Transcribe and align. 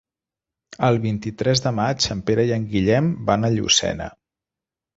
El 0.87 0.97
vint-i-tres 1.03 1.61
de 1.67 1.75
maig 1.81 2.09
en 2.17 2.25
Pere 2.31 2.47
i 2.49 2.55
en 2.57 2.67
Guillem 2.73 3.13
van 3.31 3.45
a 3.51 3.55
Llucena. 3.59 4.13